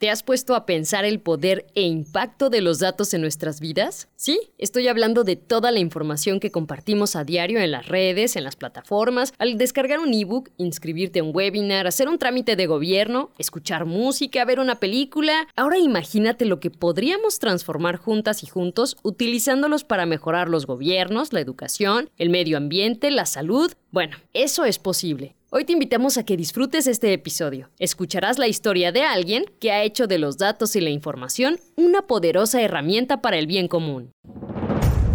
[0.00, 4.08] ¿Te has puesto a pensar el poder e impacto de los datos en nuestras vidas?
[4.16, 8.44] Sí, estoy hablando de toda la información que compartimos a diario en las redes, en
[8.44, 13.30] las plataformas, al descargar un ebook, inscribirte a un webinar, hacer un trámite de gobierno,
[13.36, 15.46] escuchar música, ver una película.
[15.54, 21.40] Ahora imagínate lo que podríamos transformar juntas y juntos utilizándolos para mejorar los gobiernos, la
[21.40, 23.70] educación, el medio ambiente, la salud.
[23.90, 25.34] Bueno, eso es posible.
[25.52, 27.70] Hoy te invitamos a que disfrutes este episodio.
[27.80, 32.02] Escucharás la historia de alguien que ha hecho de los datos y la información una
[32.02, 34.12] poderosa herramienta para el bien común.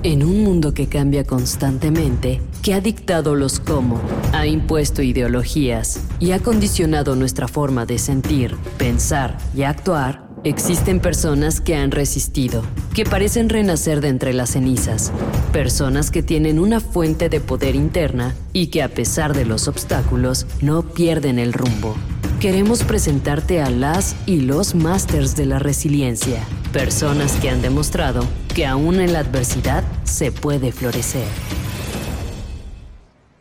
[0.04, 4.02] En un mundo que cambia constantemente, que ha dictado los cómo,
[4.34, 11.60] ha impuesto ideologías y ha condicionado nuestra forma de sentir, pensar y actuar, Existen personas
[11.60, 12.62] que han resistido,
[12.94, 15.12] que parecen renacer de entre las cenizas,
[15.52, 20.46] personas que tienen una fuente de poder interna y que a pesar de los obstáculos
[20.62, 21.96] no pierden el rumbo.
[22.40, 28.68] Queremos presentarte a las y los masters de la resiliencia, personas que han demostrado que
[28.68, 31.26] aún en la adversidad se puede florecer.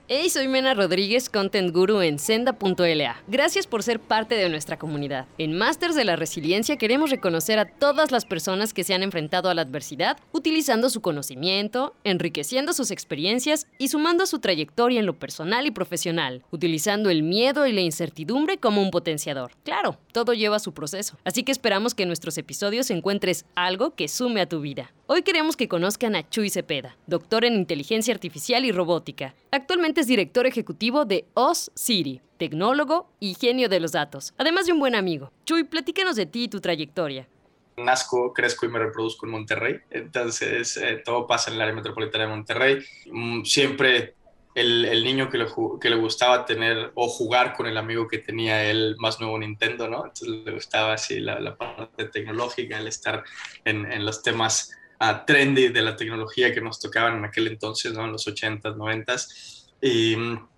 [0.06, 3.22] Hey, soy Mena Rodríguez, Content Guru en Senda.la.
[3.27, 5.27] Gracias por ser parte de nuestra comunidad.
[5.38, 9.48] En Masters de la Resiliencia queremos reconocer a todas las personas que se han enfrentado
[9.48, 15.19] a la adversidad utilizando su conocimiento, enriqueciendo sus experiencias y sumando su trayectoria en lo
[15.19, 19.52] personal y profesional, utilizando el miedo y la incertidumbre como un potenciador.
[19.64, 21.16] Claro, todo lleva su proceso.
[21.25, 24.92] Así que esperamos que en nuestros episodios encuentres algo que sume a tu vida.
[25.06, 29.34] Hoy queremos que conozcan a Chuy Cepeda, doctor en inteligencia artificial y robótica.
[29.50, 34.72] Actualmente es director ejecutivo de OS City, tecnólogo y genio de los datos, además de
[34.72, 35.30] un buen amigo.
[35.44, 37.28] Chuy, platícanos de ti y tu trayectoria.
[37.77, 42.25] Nazco, crezco y me reproduzco en Monterrey, entonces eh, todo pasa en el área metropolitana
[42.25, 42.78] de Monterrey.
[43.12, 44.14] Mm, siempre
[44.55, 45.47] el, niño que le,
[45.82, 49.86] que le, gustaba tener o jugar con el amigo que tenía el más nuevo Nintendo,
[49.86, 50.06] ¿no?
[50.06, 53.22] Entonces le gustaba así la, parte tecnológica, el estar
[53.66, 54.70] en, en los temas
[55.27, 58.04] trendy de la tecnología que nos tocaban en aquel entonces, ¿no?
[58.04, 59.72] en los 80s, 90s.
[59.81, 60.48] Y mm,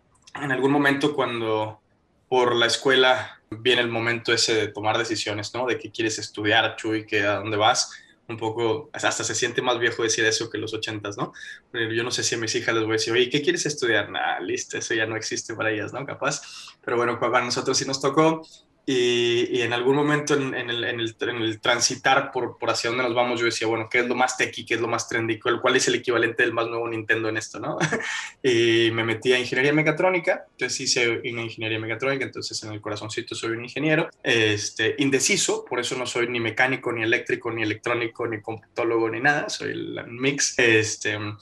[0.43, 1.81] en algún momento cuando
[2.29, 5.67] por la escuela viene el momento ese de tomar decisiones, ¿no?
[5.67, 7.91] De qué quieres estudiar, Chuy, que a dónde vas.
[8.29, 11.33] Un poco, hasta se siente más viejo decir eso que los 80s, ¿no?
[11.71, 13.67] Pero yo no sé si a mis hijas les voy a decir, oye, ¿qué quieres
[13.67, 14.11] estudiar?
[14.11, 16.05] Nah, listo, eso ya no existe para ellas, ¿no?
[16.05, 16.43] Capaz.
[16.85, 18.43] Pero bueno, para nosotros sí nos tocó
[18.89, 23.03] y, en algún momento en, el, en, el, en, el, transitar por, por hacia dónde
[23.03, 24.65] nos vamos, yo decía, bueno, ¿qué es lo más techy?
[24.65, 25.41] ¿Qué es lo más trendy?
[25.41, 27.59] ¿Cuál, es el equivalente del más nuevo Nintendo en esto?
[27.59, 27.79] ¿no?
[28.45, 33.35] y me metí a ingeniería mecatrónica, entonces hice una ingeniería mecatrónica, entonces en el corazoncito
[33.35, 38.29] soy un ingeniero, este, indeciso, por eso no soy ni mecánico, ni eléctrico, ni electrónico,
[38.29, 41.33] ni computólogo, ni nada, soy el mix, este, uh,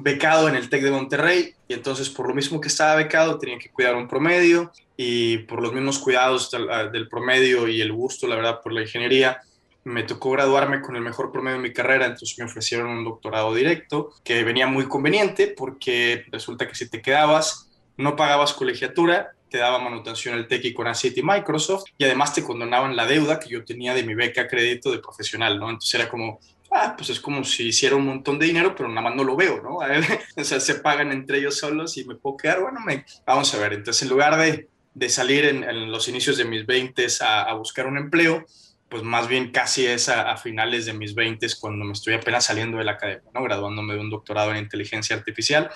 [0.00, 3.58] becado en el TEC de Monterrey, y entonces por lo mismo que estaba becado tenía
[3.58, 8.26] que cuidar un promedio, y por los mismos cuidados ah, del, promedio y el gusto,
[8.26, 9.40] la verdad, por la ingeniería,
[9.84, 13.54] me tocó graduarme con el mejor promedio de mi carrera, entonces me ofrecieron un doctorado
[13.54, 19.58] directo, que venía muy conveniente porque resulta que si te quedabas, no pagabas colegiatura, te
[19.58, 23.50] daba manutención el TEC con ACT y Microsoft, y además te condonaban la deuda que
[23.50, 25.68] yo tenía de mi beca crédito de profesional, ¿no?
[25.68, 26.40] Entonces era como,
[26.72, 29.36] ah, pues es como si hiciera un montón de dinero, pero nada más no lo
[29.36, 29.78] veo, ¿no?
[30.36, 33.04] o sea, se pagan entre ellos solos y me puedo quedar, bueno, me...
[33.26, 37.06] vamos a ver, entonces en lugar de de salir en, los inicios de mis 20
[37.20, 38.44] a, a, buscar un empleo,
[38.88, 42.78] pues más bien casi es a, finales de mis 20 cuando me estoy apenas saliendo
[42.78, 43.42] de la academia, ¿no?
[43.42, 45.70] graduándome de un doctorado en inteligencia artificial.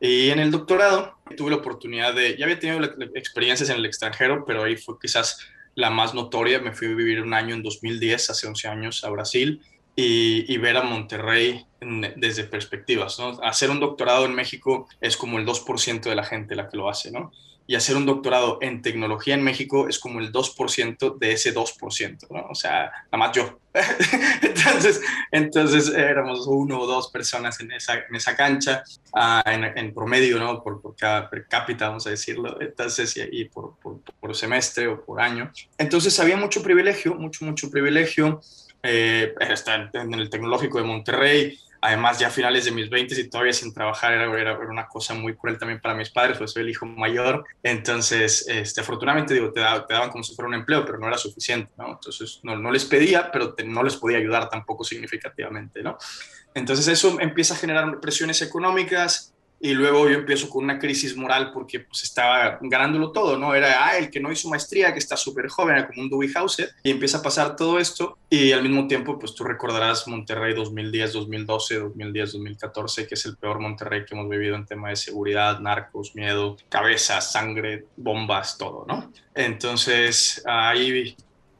[0.00, 4.44] Y en el doctorado tuve la oportunidad de, ya había tenido experiencias en el extranjero,
[4.44, 5.38] pero ahí fue quizás
[5.74, 6.60] la más notoria.
[6.60, 9.60] Me fui a vivir un año en 2010, hace 11 años, a Brasil.
[9.94, 11.66] Y, y, ver a Monterrey
[12.16, 13.18] desde perspectivas.
[13.18, 13.38] ¿no?
[13.42, 16.88] Hacer un doctorado en México es como el 2% de la gente la que lo
[16.88, 17.30] hace, ¿no?
[17.66, 22.26] y hacer un doctorado en tecnología en México es como el 2% de ese 2%,
[22.30, 22.46] ¿no?
[22.50, 23.58] O sea, nada más yo.
[24.42, 25.00] entonces,
[25.30, 28.82] entonces éramos uno o dos personas en esa, en esa cancha,
[29.14, 30.62] uh, en, en, promedio, ¿no?
[30.62, 34.88] Por, por, cada per cápita, vamos a decirlo, entonces, y, y por, por, por, semestre
[34.88, 35.50] o por año.
[35.78, 38.42] Entonces había mucho privilegio, mucho, mucho privilegio.
[38.82, 43.28] Eh, está en el Tecnológico de Monterrey, Además, ya a finales de mis 20 y
[43.28, 46.62] todavía sin trabajar era, era, una cosa muy cruel también para mis padres, pues soy
[46.62, 47.44] el hijo mayor.
[47.60, 51.18] Entonces, este, afortunadamente, digo, te, te, daban como si fuera un empleo, pero no era
[51.18, 51.94] suficiente, ¿no?
[51.94, 55.98] Entonces, no, no les pedía, pero no les podía ayudar tampoco significativamente, ¿no?
[56.54, 59.31] Entonces, eso empieza a generar presiones económicas,
[59.64, 63.54] y luego yo empiezo con una crisis moral porque pues estaba ganándolo todo, ¿no?
[63.54, 66.70] Era ah, el que no hizo maestría, que está súper joven, como un Dewey Hauser,
[66.82, 71.12] y empieza a pasar todo esto, y al mismo tiempo, pues tú recordarás Monterrey 2010,
[71.12, 75.60] 2012, 2010, 2014, que es el peor Monterrey que hemos vivido en tema de seguridad,
[75.60, 79.12] narcos, miedo, cabezas, sangre, bombas, todo, ¿no?
[79.32, 81.14] Entonces ahí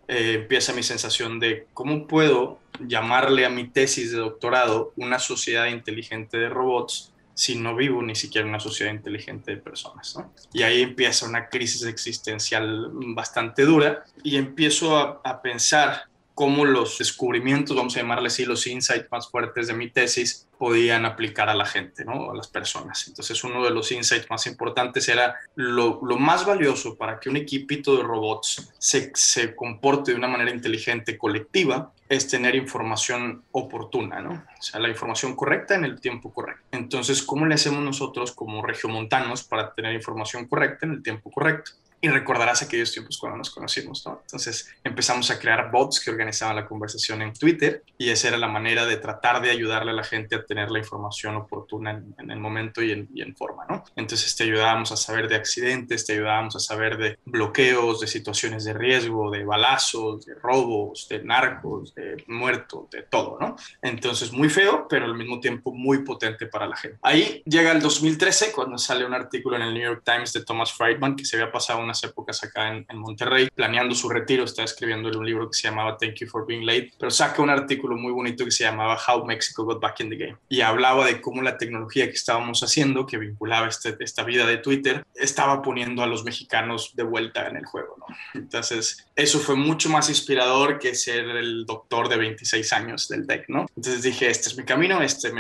[0.09, 5.67] eh, empieza mi sensación de cómo puedo llamarle a mi tesis de doctorado una sociedad
[5.67, 10.19] inteligente de robots si no vivo ni siquiera una sociedad inteligente de personas.
[10.53, 16.99] Y ahí empieza una crisis existencial bastante dura y empiezo a, a pensar cómo los
[16.99, 21.55] descubrimientos, vamos a llamarle así, los insights más fuertes de mi tesis podían aplicar a
[21.55, 22.31] la gente, ¿no?
[22.31, 23.07] a las personas.
[23.09, 27.37] Entonces uno de los insights más importantes era lo, lo más valioso para que un
[27.37, 34.21] equipito de robots se, se, comporte de una manera inteligente colectiva es tener información oportuna,
[34.21, 34.33] ¿no?
[34.33, 36.63] O sea, la información correcta en el tiempo correcto.
[36.71, 41.73] Entonces, ¿cómo le hacemos nosotros como regiomontanos para tener información correcta en el tiempo correcto?
[42.05, 44.19] Y recordarás aquellos tiempos cuando nos conocimos, ¿no?
[44.23, 48.49] Entonces empezamos a crear bots que organizaban la conversación en Twitter y esa era la
[48.49, 52.41] manera de tratar de ayudarle a la gente a tener la información oportuna en, el
[52.41, 53.85] momento y en, y en, forma, ¿no?
[53.95, 58.65] Entonces te ayudábamos a saber de accidentes, te ayudábamos a saber de bloqueos, de situaciones
[58.65, 63.55] de riesgo, de balazos, de robos, de narcos, de muertos, de todo, ¿no?
[63.81, 66.99] Entonces muy feo, pero al mismo tiempo muy potente para la gente.
[67.03, 70.73] Ahí llega el 2013 cuando sale un artículo en el New York Times de Thomas
[70.73, 75.09] Friedman que se había pasado una épocas acá en, Monterrey, planeando su retiro, está escribiendo
[75.19, 78.13] un libro que se llamaba Thank You for Being Late, pero saca un artículo muy
[78.13, 81.43] bonito que se llamaba How Mexico Got Back in the Game y hablaba de cómo
[81.43, 86.07] la tecnología que estábamos haciendo, que vinculaba este, esta vida de Twitter, estaba poniendo a
[86.07, 88.07] los mexicanos de vuelta en el juego, ¿no?
[88.35, 93.49] Entonces, eso fue mucho más inspirador que ser el doctor de 26 años del TEC,
[93.49, 93.67] ¿no?
[93.77, 95.33] Entonces dije, este es mi camino, este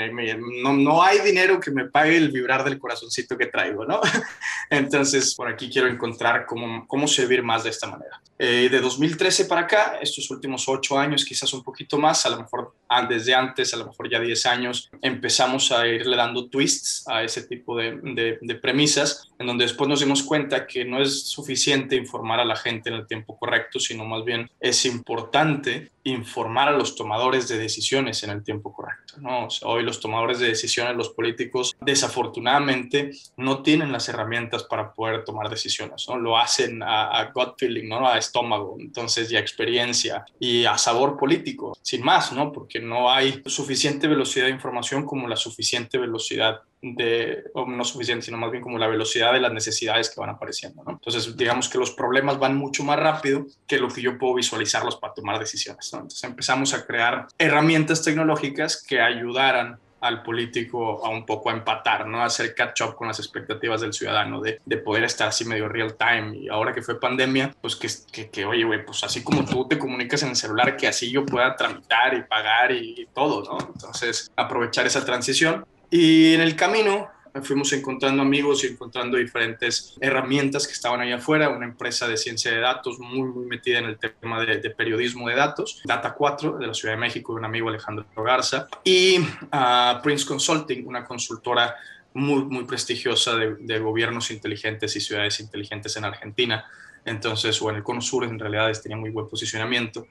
[0.62, 4.00] no, no hay dinero que me pague el vibrar del corazoncito que traigo, ¿no?
[4.70, 8.20] Entonces, por aquí quiero encontrar cómo, servir más de esta manera.
[8.38, 12.38] Eh, de 2013 para acá, estos últimos ocho años, quizás un poquito más, a lo
[12.38, 12.74] mejor
[13.08, 17.42] desde antes, a lo mejor ya 10 años, empezamos a irle dando twists a ese
[17.42, 21.96] tipo de, de, de premisas, en donde después nos dimos cuenta que no es suficiente
[21.96, 26.72] informar a la gente en el tiempo correcto, sino más bien es importante informar a
[26.72, 29.14] los tomadores de decisiones en el tiempo correcto.
[29.18, 29.48] ¿no?
[29.62, 35.48] hoy los tomadores de decisiones, los políticos, desafortunadamente no tienen las herramientas para poder tomar
[35.48, 36.06] decisiones.
[36.08, 36.16] ¿no?
[36.16, 38.08] Lo hacen a, gut feeling, ¿no?
[38.08, 42.52] a estómago, entonces y a experiencia y a sabor político, sin más, ¿no?
[42.52, 48.38] porque no hay suficiente velocidad de información como la suficiente velocidad de, no suficiente, sino
[48.38, 50.82] más bien como la velocidad de las necesidades que van apareciendo.
[50.88, 54.96] Entonces, digamos que los problemas van mucho más rápido que lo que yo puedo visualizarlos
[54.96, 55.90] para tomar decisiones.
[55.92, 62.06] Entonces, empezamos a crear herramientas tecnológicas que ayudaran al político a un poco a empatar,
[62.06, 62.22] ¿no?
[62.22, 66.36] Hacer catch-up con las expectativas del ciudadano, de, de, poder estar así medio real time.
[66.36, 69.66] Y ahora que fue pandemia, pues que, que, que oye, güey, pues así como tú
[69.66, 73.42] te comunicas en el celular, que así yo pueda tramitar y pagar y, y todo,
[73.44, 73.58] ¿no?
[73.74, 77.10] Entonces, aprovechar esa transición y en el camino
[77.40, 82.50] fuimos encontrando amigos y encontrando diferentes herramientas que estaban ahí afuera, una empresa de ciencia
[82.50, 86.66] de datos muy, muy metida en el tema de, periodismo de datos, Data 4 de
[86.66, 91.74] la Ciudad de México, de un amigo Alejandro Garza, y uh, Prince Consulting, una consultora
[92.14, 96.66] muy, muy prestigiosa de, de, gobiernos inteligentes y ciudades inteligentes en Argentina.
[97.04, 100.06] Entonces, o en el Cono Sur, en realidad tenía muy buen posicionamiento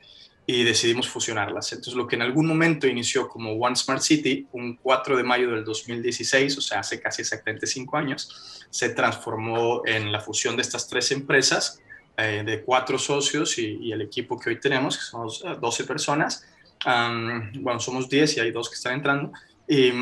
[0.51, 1.71] y decidimos fusionarlas.
[1.71, 5.49] Entonces, lo que en algún momento inició como One Smart City, un 4 de mayo
[5.49, 10.63] del 2016, o sea, hace casi exactamente cinco años, se transformó en la fusión de
[10.63, 11.79] estas tres empresas,
[12.17, 16.45] eh, de cuatro socios y, el equipo que hoy tenemos, que somos 12 personas.
[16.83, 19.31] bueno, somos 10 y hay dos que están entrando.
[19.69, 19.93] Y,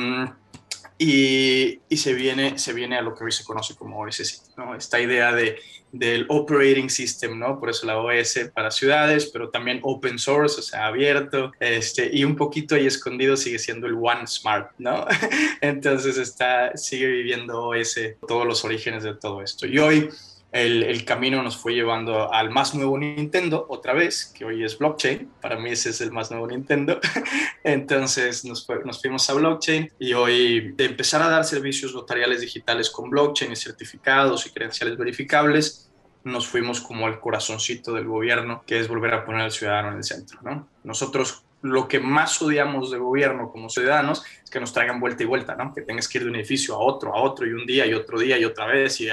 [0.99, 4.75] y, y, se, viene, se viene a lo que hoy se conoce como OSC, ¿no?
[4.75, 5.57] esta idea de
[5.91, 7.59] del operating system, ¿no?
[7.59, 12.23] Por eso la OS para ciudades, pero también open source, o sea, abierto, este, y
[12.23, 15.05] un poquito ahí escondido sigue siendo el One Smart, ¿no?
[15.61, 19.65] Entonces está, sigue viviendo OS todos los orígenes de todo esto.
[19.65, 20.09] Y hoy
[20.51, 25.29] el, camino nos fue llevando al más nuevo Nintendo, otra vez, que hoy es blockchain.
[25.41, 26.99] Para mí ese es el más nuevo Nintendo.
[27.63, 32.89] Entonces nos, nos fuimos a blockchain y hoy de empezar a dar servicios notariales digitales
[32.89, 35.91] con blockchain y certificados y credenciales verificables,
[36.23, 39.97] nos fuimos como al corazoncito del gobierno, que es volver a poner al ciudadano en
[39.97, 40.39] el centro.
[40.41, 40.67] ¿no?
[40.83, 45.25] Nosotros lo que más odiamos de gobierno como ciudadanos es que nos traigan vuelta y
[45.25, 45.73] vuelta, ¿no?
[45.73, 47.93] Que tengas que ir de un edificio a otro, a otro, y un día y
[47.93, 48.99] otro día y otra vez.
[49.01, 49.09] Y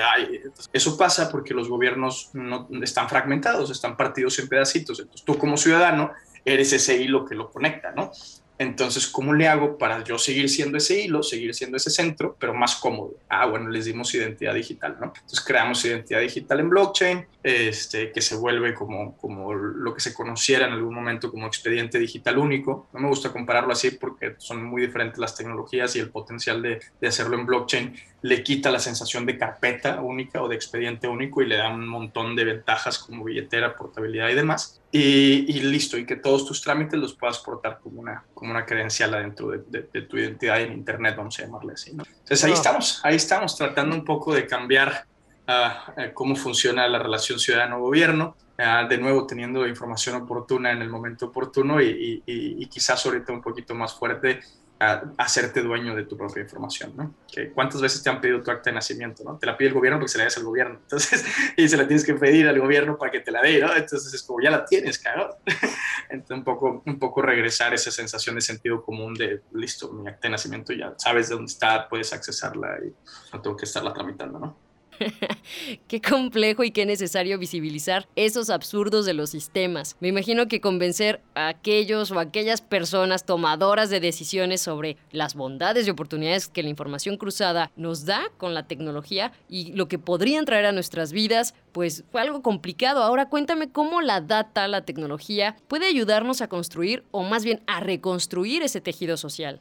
[0.73, 5.01] eso pasa porque los gobiernos no, están fragmentados, están partidos en pedacitos.
[5.01, 6.13] Entonces tú como ciudadano
[6.45, 8.13] eres ese hilo que lo conecta, ¿no?
[8.59, 12.55] Entonces, ¿cómo le hago para yo seguir siendo ese hilo, seguir siendo ese centro, pero
[12.55, 13.15] más cómodo?
[13.29, 15.13] Ah, bueno, les dimos identidad digital, ¿no?
[15.15, 20.15] Entonces creamos identidad digital en blockchain, este, que se vuelve como, como lo que se
[20.15, 22.89] conociera en algún momento como expediente digital único.
[22.93, 26.81] No me gusta compararlo así porque son muy diferentes las tecnologías y el potencial de,
[27.01, 27.95] de hacerlo en blockchain
[28.27, 31.87] le quita la sensación de carpeta única o de expediente único y le da un
[31.87, 34.81] montón de ventajas como billetera, portabilidad y demás.
[34.91, 39.15] Y, listo, y que todos tus trámites los puedas portar como una, como una credencial
[39.15, 41.95] adentro de, tu identidad en Internet, vamos a llamarle así.
[41.95, 42.03] ¿no?
[42.05, 45.07] Entonces ahí estamos, ahí estamos tratando un poco de cambiar
[45.47, 51.27] uh, cómo funciona la relación ciudadano-gobierno, uh, de nuevo teniendo información oportuna en el momento
[51.27, 54.41] oportuno y, y, y quizás ahorita un poquito más fuerte
[54.79, 57.15] a hacerte dueño de tu propia información, ¿no?
[57.55, 59.39] ¿Cuántas veces te han pedido tu acta de nacimiento, ¿no?
[59.39, 61.25] Te la pide el gobierno porque se la des al gobierno, entonces,
[61.57, 63.75] y se la tienes que pedir al gobierno para que te la dé, ¿no?
[63.75, 65.31] Entonces es como, ya la tienes, cabrón.
[66.11, 70.29] Entonces un poco, un poco regresar esa sensación de sentido común de, listo, mi acta
[70.29, 72.95] de nacimiento ya sabes de dónde está, puedes accesarla y
[73.33, 74.66] no tengo que estarla tramitando, ¿no?
[75.89, 79.97] qué complejo y qué necesario visibilizar esos absurdos de los sistemas.
[80.01, 85.87] Me imagino que convencer a aquellos o aquellas personas tomadoras de decisiones sobre las bondades
[85.87, 90.45] y oportunidades que la información cruzada nos da con la tecnología y lo que podrían
[90.45, 93.03] traer a nuestras vidas, pues fue algo complicado.
[93.03, 97.81] Ahora cuéntame cómo la data, la tecnología, puede ayudarnos a construir o más bien a
[97.81, 99.61] reconstruir ese tejido social.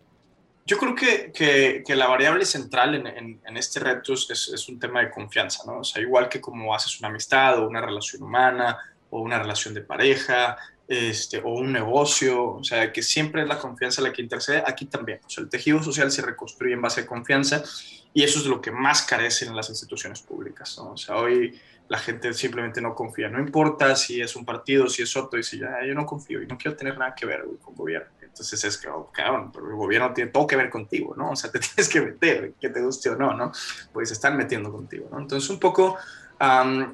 [0.67, 1.31] Yo creo que,
[1.85, 5.79] que, la variable central en, en, este reto es, es, un tema de confianza, ¿no?
[5.81, 8.75] O sea, igual que como haces una amistad o una relación humana
[9.11, 10.57] o una relación de pareja
[10.87, 14.85] este, o un negocio, o sea, que siempre es la confianza la que intercede, aquí
[14.85, 15.19] también.
[15.25, 17.63] O sea, el tejido social se reconstruye en base a confianza
[18.11, 20.93] y eso es lo que más carecen en las instituciones públicas, ¿no?
[20.93, 23.29] O sea, hoy la gente simplemente no confía.
[23.29, 26.47] No importa si es un partido, si es otro, dice, ya, yo no confío y
[26.47, 28.09] no quiero tener nada que ver con gobierno.
[28.35, 31.31] Entonces es que, oh, cabrón, pero el gobierno tiene todo que ver contigo, ¿no?
[31.31, 33.53] O sea, te tienes que meter, que te guste o no, ¿no?
[33.93, 35.19] Pues están metiendo contigo, ¿no?
[35.19, 35.97] Entonces un poco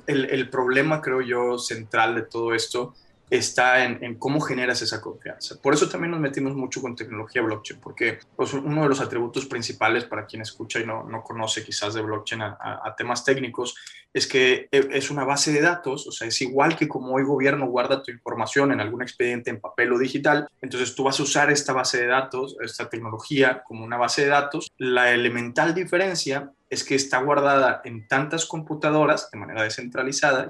[0.06, 2.94] el, el problema, creo yo, central de todo esto
[3.32, 5.56] está en, cómo generas esa confianza.
[5.62, 9.46] Por eso también nos metimos mucho con tecnología blockchain, porque pues, uno de los atributos
[9.46, 13.76] principales para quien escucha y no, no conoce quizás de blockchain a, temas técnicos
[14.14, 17.24] es que e, es una base de datos, o sea, es igual que como hoy
[17.24, 21.24] gobierno guarda tu información en algún expediente en papel o digital, entonces tú vas a
[21.24, 24.70] usar esta base de datos, esta tecnología como una base de datos.
[24.78, 30.48] La elemental diferencia es que está guardada en tantas computadoras de manera descentralizada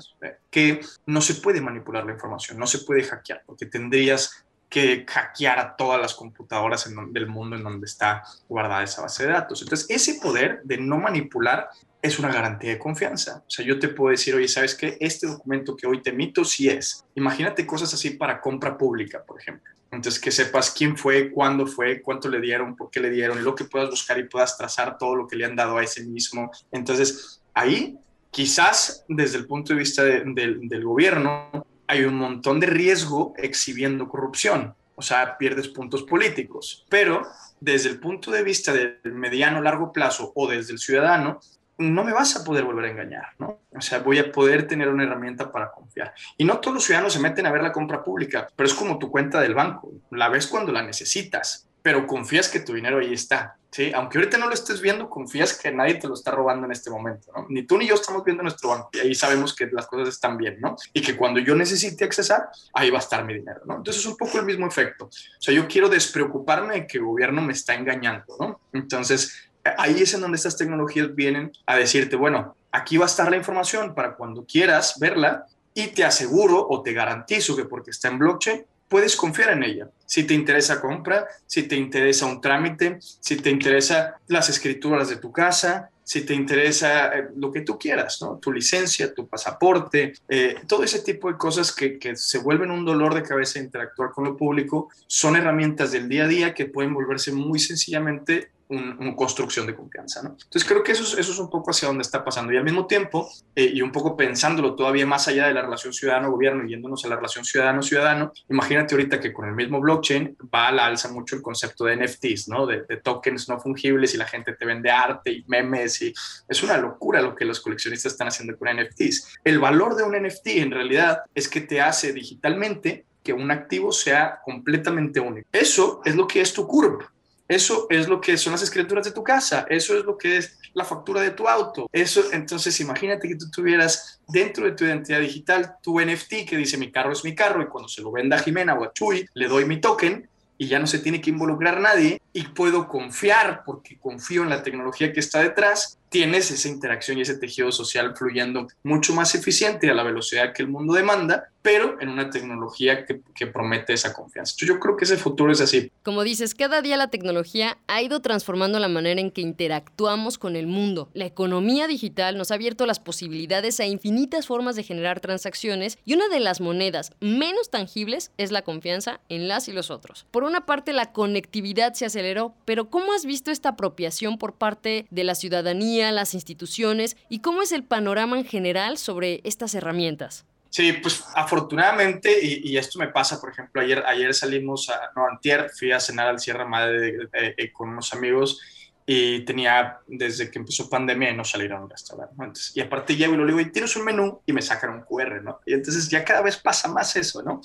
[0.51, 5.59] que no se puede manipular la información, no se puede hackear, porque tendrías que hackear
[5.59, 9.63] a todas las computadoras del mundo en donde está guardada esa base de datos.
[9.63, 11.69] Entonces, ese poder de no manipular
[12.01, 13.43] es una garantía de confianza.
[13.47, 14.97] O sea, yo te puedo decir, oye, ¿sabes qué?
[14.99, 17.05] Este documento que hoy te emito sí es.
[17.15, 19.71] Imagínate cosas así para compra pública, por ejemplo.
[19.91, 23.53] Entonces, que sepas quién fue, cuándo fue, cuánto le dieron, por qué le dieron, lo
[23.53, 26.49] que puedas buscar y puedas trazar todo lo que le han dado a ese mismo.
[26.71, 27.97] Entonces, ahí,
[28.31, 34.73] quizás desde el punto de vista del gobierno, hay un montón de riesgo exhibiendo corrupción.
[34.95, 36.85] O sea, pierdes puntos políticos.
[36.89, 37.23] Pero
[37.59, 41.41] desde el punto de vista del mediano largo plazo o desde el ciudadano,
[41.81, 43.59] no me vas a poder volver a engañar, ¿no?
[43.75, 46.13] O sea, voy a poder tener una herramienta para confiar.
[46.37, 48.99] Y no todos los ciudadanos se meten a ver la compra pública, pero es como
[48.99, 49.91] tu cuenta del banco.
[50.11, 53.91] La ves cuando la necesitas, pero confías que tu dinero ahí está, ¿sí?
[53.95, 56.89] Aunque ahorita no lo estés viendo, confías que nadie te lo está robando en este
[56.89, 57.47] momento, ¿no?
[57.49, 60.37] Ni tú ni yo estamos viendo nuestro banco y ahí sabemos que las cosas están
[60.37, 60.75] bien, ¿no?
[60.93, 63.77] Y que cuando yo necesite accesar, ahí va a estar mi dinero, ¿no?
[63.77, 65.05] Entonces es un poco el mismo efecto.
[65.05, 68.61] O sea, yo quiero despreocuparme de que el gobierno me está engañando, ¿no?
[68.73, 73.29] Entonces, ahí es en donde estas tecnologías vienen a decirte, bueno, aquí va a estar
[73.29, 78.09] la información para cuando quieras verla y te aseguro o te garantizo que porque está
[78.09, 79.89] en blockchain, puedes confiar en ella.
[80.05, 85.15] Si te interesa compra, si te interesa un trámite, si te interesa las escrituras de
[85.15, 88.19] tu casa, si te interesa eh, lo que tú quieras.
[88.41, 92.83] Tu licencia, tu pasaporte, eh, todo ese tipo de cosas que, que, se vuelven un
[92.83, 96.93] dolor de cabeza interactuar con lo público, son herramientas del día a día que pueden
[96.93, 100.21] volverse muy sencillamente una construcción de confianza.
[100.23, 100.29] ¿no?
[100.29, 102.53] Entonces creo que eso es, eso es un poco hacia donde está pasando.
[102.53, 105.93] Y al mismo tiempo, eh, y un poco pensándolo todavía más allá de la relación
[105.93, 110.71] ciudadano-gobierno, yéndonos a la relación ciudadano-ciudadano, imagínate ahorita que con el mismo blockchain va a
[110.71, 112.65] la alza mucho el concepto de NFTs, ¿no?
[112.65, 116.01] de, de tokens no fungibles y la gente te vende arte y memes.
[116.01, 116.13] y
[116.47, 119.39] Es una locura lo que los coleccionistas están haciendo con NFTs.
[119.43, 123.91] El valor de un NFT en realidad es que te hace digitalmente que un activo
[123.91, 125.47] sea completamente único.
[125.51, 127.11] Eso es lo que es tu curva.
[127.51, 130.57] Eso es lo que son las escrituras de tu casa, eso es lo que es
[130.73, 131.89] la factura de tu auto.
[131.91, 136.77] Eso, entonces imagínate que tú tuvieras dentro de tu identidad digital tu NFT que dice
[136.77, 139.27] mi carro es mi carro y cuando se lo venda a Jimena o a Chuy
[139.33, 143.63] le doy mi token y ya no se tiene que involucrar nadie y puedo confiar
[143.65, 148.13] porque confío en la tecnología que está detrás tienes esa interacción y ese tejido social
[148.17, 153.05] fluyendo mucho más eficiente a la velocidad que el mundo demanda, pero en una tecnología
[153.05, 154.53] que, promete esa confianza.
[154.57, 155.91] Yo creo que ese futuro es así.
[156.03, 160.55] Como dices, cada día la tecnología ha ido transformando la manera en que interactuamos con
[160.55, 161.09] el mundo.
[161.13, 166.13] La economía digital nos ha abierto las posibilidades a infinitas formas de generar transacciones y
[166.13, 170.27] una de las monedas menos tangibles es la confianza en las y los otros.
[170.29, 175.07] Por una parte, la conectividad se aceleró, pero ¿cómo has visto esta apropiación por parte
[175.09, 176.00] de la ciudadanía?
[176.09, 180.45] Las instituciones y cómo es el panorama en general sobre estas herramientas?
[180.71, 185.69] Sí, pues afortunadamente, y, esto me pasa, por ejemplo, ayer, ayer salimos, a, no, antier,
[185.77, 188.61] fui a cenar al Sierra Madre eh, con unos amigos
[189.05, 192.61] y tenía, desde que empezó pandemia, no salir a un restaurante.
[192.73, 195.43] y aparte llego y lo digo, y tienes un menú y me sacan un QR,
[195.43, 195.59] ¿no?
[195.65, 197.61] Y entonces ya cada vez pasa más eso, ¿no?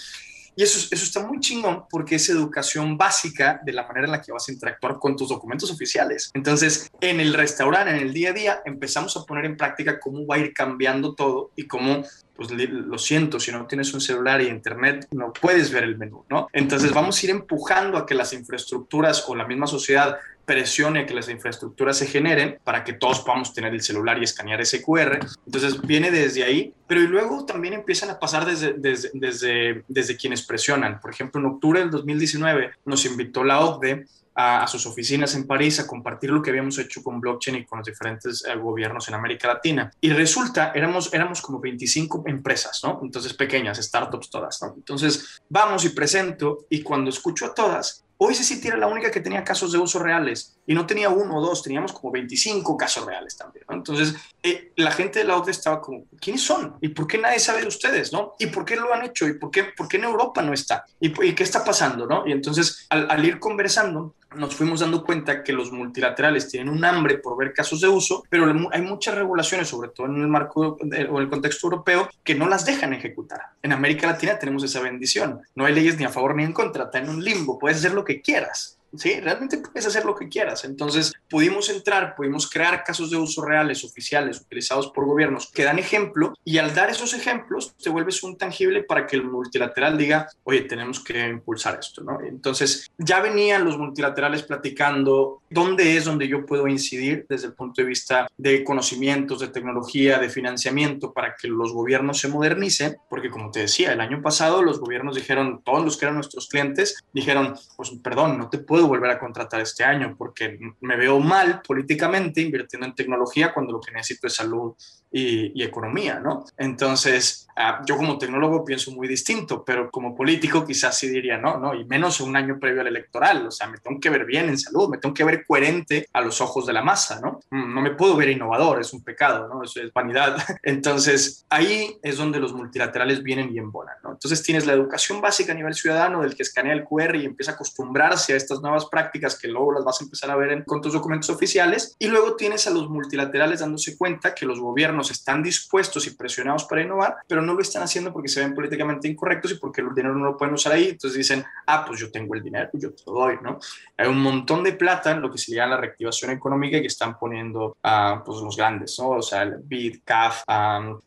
[0.59, 4.23] Y eso, eso está muy chingón porque es educación básica de la manera en la
[4.23, 6.31] que vas a interactuar con tus documentos oficiales.
[6.33, 10.27] Entonces, en el restaurante, en el día a día, empezamos a poner en práctica cómo
[10.27, 12.03] va a ir cambiando todo y cómo
[12.37, 16.25] pues lo siento, si no tienes un celular y internet, no puedes ver el menú,
[16.29, 16.49] ¿no?
[16.53, 21.07] Entonces vamos a ir empujando a que las infraestructuras o la misma sociedad presione a
[21.07, 24.81] que las infraestructuras se generen para que todos podamos tener el celular y escanear ese
[24.83, 25.19] QR.
[25.45, 30.17] Entonces viene desde ahí, pero y luego también empiezan a pasar desde, desde, desde, desde
[30.17, 31.01] quienes presionan.
[31.01, 35.81] Por ejemplo, en octubre del 2019 nos invitó la OCDE a, sus oficinas en París
[35.81, 39.15] a compartir lo que habíamos hecho con blockchain y con los diferentes eh, gobiernos en
[39.15, 39.91] América Latina.
[40.01, 43.01] Y resulta, éramos, éramos como 25 empresas, ¿no?
[43.03, 44.75] Entonces pequeñas, startups todas, ¿no?
[44.77, 49.21] Entonces vamos y presento y cuando escucho a todas, Hoy sí era la única que
[49.21, 53.05] tenía casos de uso reales y no tenía uno o dos, teníamos como 25 casos
[53.05, 53.67] reales también.
[53.69, 56.77] Entonces, eh, la gente de la OCDE estaba como, ¿quiénes son?
[56.81, 58.15] ¿Y por qué nadie sabe de ustedes?
[58.15, 58.35] ¿no?
[58.39, 59.29] ¿Y por qué lo han hecho?
[59.29, 60.87] ¿Y por qué, por qué en Europa no está?
[60.99, 62.07] ¿Y, qué está pasando?
[62.07, 62.27] ¿no?
[62.27, 67.19] Y entonces, al ir conversando, nos fuimos dando cuenta que los multilaterales tienen un hambre
[67.19, 70.79] por ver casos de uso, pero hay muchas regulaciones, sobre todo en el marco
[71.11, 73.41] o el contexto europeo, que no las dejan ejecutar.
[73.63, 75.41] En América Latina tenemos esa bendición.
[75.55, 77.93] No hay leyes ni a favor ni en contra, está en un limbo, puedes hacer
[77.93, 78.76] lo que quieras.
[78.95, 80.65] Sí, realmente puedes hacer lo que quieras.
[80.65, 85.79] Entonces, pudimos entrar, pudimos crear casos de uso reales, oficiales, utilizados por gobiernos que dan
[85.79, 90.29] ejemplo y al dar esos ejemplos te vuelves un tangible para que el multilateral diga,
[90.45, 92.21] oye, tenemos que impulsar esto, ¿no?
[92.21, 97.83] Entonces, ya venían los multilaterales platicando dónde es donde yo puedo incidir desde el punto
[97.83, 103.31] de vista de conocimientos, de tecnología, de financiamiento para que los gobiernos se modernicen, porque
[103.31, 107.03] como te decía, el año pasado los gobiernos dijeron, todos los que eran nuestros clientes,
[107.13, 111.63] dijeron, pues perdón, no te puedo volver a contratar este año porque me veo mal
[111.63, 114.75] políticamente invirtiendo en tecnología cuando lo que necesito es salud
[115.11, 116.45] y, economía, ¿no?
[116.57, 121.59] Entonces, ah, yo como tecnólogo pienso muy distinto, pero como político quizás sí diría, no,
[121.59, 124.49] no, y menos un año previo al electoral, o sea, me tengo que ver bien
[124.49, 127.41] en salud, me tengo que ver coherente a los ojos de la masa, ¿no?
[127.51, 129.63] Mm, no me puedo ver innovador, es un pecado, ¿no?
[129.63, 130.37] Eso es vanidad.
[130.63, 134.13] Entonces, ahí es donde los multilaterales vienen y embonan, ¿no?
[134.13, 137.53] Entonces, tienes la educación básica a nivel ciudadano del que escanea el QR y empieza
[137.53, 140.63] a acostumbrarse a estas nuevas prácticas que luego las vas a empezar a ver en,
[140.65, 144.96] con tus documentos oficiales, y luego tienes a los multilaterales dándose cuenta que los gobiernos
[145.03, 149.09] están dispuestos y presionados para innovar, pero no lo están haciendo porque se ven políticamente
[149.09, 150.89] incorrectos y porque el dinero no lo pueden usar ahí.
[150.91, 153.59] Entonces dicen, ah, pues yo tengo el dinero, yo te lo doy, ¿no?
[153.97, 157.19] Hay un montón de plata en lo que se llama la reactivación económica que están
[157.19, 159.11] poniendo a pues, los grandes, ¿no?
[159.11, 160.43] O sea, el BID, CAF,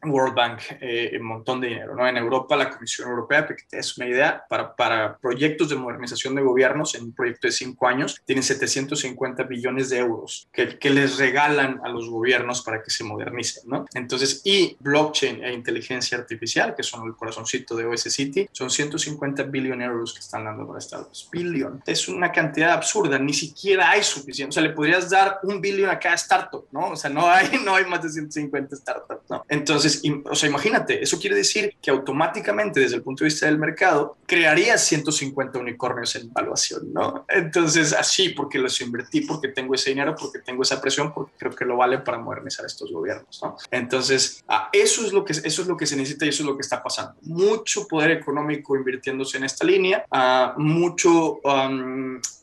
[0.04, 2.08] World Bank, eh, un montón de dinero, ¿no?
[2.08, 5.76] En Europa, la Comisión Europea, para que te des una idea, para, para proyectos de
[5.76, 10.78] modernización de gobiernos, en un proyecto de cinco años, tienen 750 billones de euros que,
[10.78, 13.79] que les regalan a los gobiernos para que se modernicen, ¿no?
[13.94, 19.44] Entonces, y blockchain e inteligencia artificial, que son el corazoncito de OS City, son 150
[19.44, 21.82] billones euros que están dando para Estados Billion.
[21.86, 24.50] Es una cantidad absurda, ni siquiera hay suficiente.
[24.50, 26.92] O sea, le podrías dar un billón a cada startup, ¿no?
[26.92, 29.46] O sea, no hay, no hay más de 150 startups, ¿no?
[29.48, 33.58] Entonces, o sea, imagínate, eso quiere decir que automáticamente, desde el punto de vista del
[33.58, 37.26] mercado, crearías 150 unicornios en evaluación, ¿no?
[37.28, 41.52] Entonces, así, porque los invertí, porque tengo ese dinero, porque tengo esa presión, porque creo
[41.52, 43.58] que lo vale para modernizar estos gobiernos, ¿no?
[43.72, 46.48] Entonces, ah, eso, es lo que, eso es lo que se necesita y eso es
[46.48, 47.16] lo que está pasando.
[47.22, 51.40] Mucho poder económico invirtiéndose en esta línea, uh, mucho,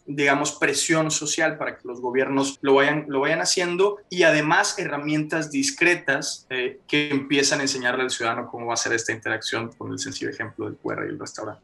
[0.07, 5.51] digamos, presión social para que los gobiernos lo vayan, lo vayan haciendo y además herramientas
[5.51, 9.93] discretas eh, que empiezan a enseñarle al ciudadano cómo va a ser esta interacción con
[9.93, 11.63] el sencillo ejemplo del QR y el restaurante.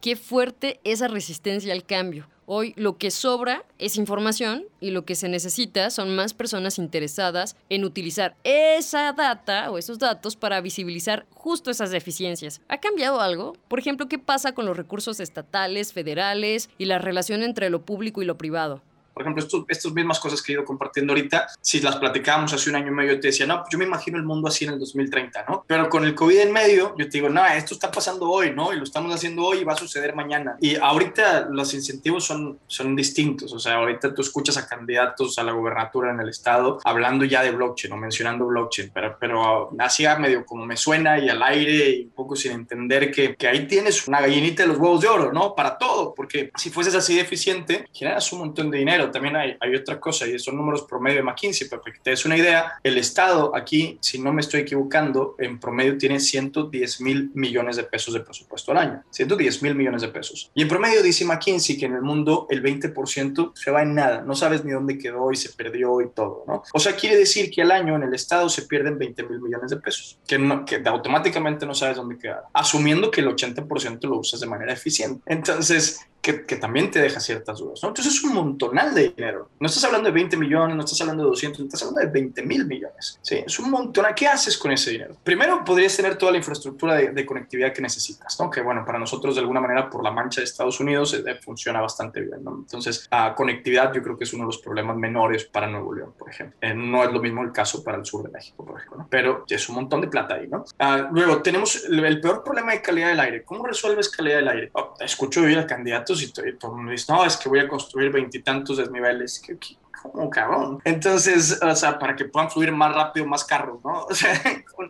[0.00, 5.16] Qué fuerte esa resistencia al cambio Hoy lo que sobra es información y lo que
[5.16, 11.26] se necesita son más personas interesadas en utilizar esa data o esos datos para visibilizar
[11.34, 12.62] justo esas deficiencias.
[12.68, 13.52] ¿Ha cambiado algo?
[13.68, 18.22] Por ejemplo, ¿qué pasa con los recursos estatales, federales y la relación entre lo público
[18.22, 18.80] y lo privado?
[19.18, 22.76] Por ejemplo, estas mismas cosas que he ido compartiendo ahorita, si las platicábamos hace un
[22.76, 24.72] año y medio, yo te decía, no, pues yo me imagino el mundo así en
[24.72, 25.64] el 2030, ¿no?
[25.66, 28.72] Pero con el COVID en medio, yo te digo, no, esto está pasando hoy, ¿no?
[28.72, 30.56] Y lo estamos haciendo hoy y va a suceder mañana.
[30.60, 33.52] Y ahorita los incentivos son, son distintos.
[33.52, 37.42] O sea, ahorita tú escuchas a candidatos a la gobernatura en el estado hablando ya
[37.42, 41.90] de blockchain o mencionando blockchain, pero, pero así medio como me suena y al aire
[41.90, 45.08] y un poco sin entender que, que ahí tienes una gallinita de los huevos de
[45.08, 45.54] oro, ¿no?
[45.54, 49.56] Para todo, porque si fueses así de eficiente, generas un montón de dinero también hay,
[49.60, 52.74] hay otra cosa y son números promedio de McKinsey, para que te des una idea,
[52.82, 57.84] el Estado aquí, si no me estoy equivocando, en promedio tiene 110 mil millones de
[57.84, 59.02] pesos de presupuesto al año.
[59.10, 60.50] 110 mil millones de pesos.
[60.54, 64.22] Y en promedio dice McKinsey que en el mundo el 20% se va en nada,
[64.22, 66.62] no sabes ni dónde quedó y se perdió y todo, ¿no?
[66.72, 69.70] O sea, quiere decir que al año en el Estado se pierden 20 mil millones
[69.70, 74.40] de pesos, que, que automáticamente no sabes dónde quedar, asumiendo que el 80% lo usas
[74.40, 75.22] de manera eficiente.
[75.26, 76.00] Entonces,
[76.46, 77.80] que, también te deja ciertas dudas.
[77.82, 77.88] ¿no?
[77.88, 79.50] Entonces es un montonal de dinero.
[79.60, 82.42] No estás hablando de 20 millones, no estás hablando de 200, estás hablando de 20
[82.42, 83.18] mil millones.
[83.22, 83.42] ¿sí?
[83.46, 84.06] Es un montón.
[84.14, 85.16] ¿Qué haces con ese dinero?
[85.22, 88.50] Primero, podrías tener toda la infraestructura de, conectividad que necesitas, ¿no?
[88.50, 91.80] que bueno, para nosotros de alguna manera por la mancha de Estados Unidos eh, funciona
[91.80, 92.42] bastante bien.
[92.42, 92.56] ¿no?
[92.56, 96.14] Entonces, a conectividad yo creo que es uno de los problemas menores para Nuevo León,
[96.18, 96.56] por ejemplo.
[96.60, 99.08] Eh, no es lo mismo el caso para el sur de México, por ejemplo, ¿no?
[99.10, 100.48] pero es un montón de plata ahí.
[100.48, 100.64] ¿no?
[100.78, 103.42] Ah, luego, tenemos el, peor problema de calidad del aire.
[103.44, 104.70] ¿Cómo resuelves calidad del aire?
[104.72, 108.76] Oh, escucho hoy a candidatos y, y todo no, es que voy a construir veintitantos
[108.76, 109.40] desniveles.
[109.44, 110.80] ¿Qué, qué, como cabrón.
[110.84, 114.06] Entonces, o sea, para que puedan fluir más rápido más carros, ¿no?